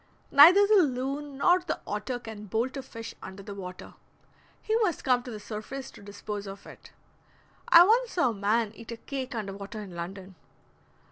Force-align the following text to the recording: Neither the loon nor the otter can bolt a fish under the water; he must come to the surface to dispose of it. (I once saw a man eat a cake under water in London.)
Neither 0.31 0.65
the 0.65 0.81
loon 0.81 1.37
nor 1.37 1.59
the 1.59 1.79
otter 1.85 2.17
can 2.17 2.45
bolt 2.45 2.75
a 2.75 2.81
fish 2.81 3.13
under 3.21 3.43
the 3.43 3.53
water; 3.53 3.93
he 4.59 4.75
must 4.77 5.03
come 5.03 5.21
to 5.21 5.29
the 5.29 5.39
surface 5.39 5.91
to 5.91 6.01
dispose 6.01 6.47
of 6.47 6.65
it. 6.65 6.91
(I 7.67 7.83
once 7.85 8.13
saw 8.13 8.31
a 8.31 8.33
man 8.33 8.71
eat 8.73 8.91
a 8.91 8.97
cake 8.97 9.35
under 9.35 9.53
water 9.53 9.79
in 9.79 9.93
London.) 9.95 10.33